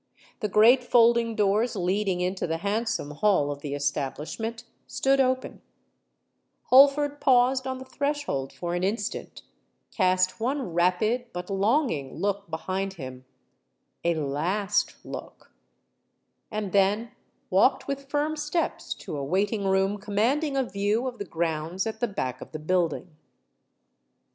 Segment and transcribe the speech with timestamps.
[0.39, 7.67] The great folding doors leading into the handsome hall of the establishment stood open:—Holford paused
[7.67, 16.71] on the threshold for an instant—cast one rapid but longing look behind him—a last look—and
[16.71, 17.11] then
[17.51, 21.99] walked with firm steps to a waiting room commanding a view of the grounds at
[21.99, 23.15] the back of the building.